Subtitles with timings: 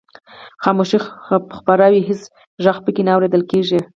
[0.63, 0.97] خاموشي
[1.57, 2.21] خپره وي هېڅ
[2.63, 3.79] غږ پکې نه اورېدل کیږي.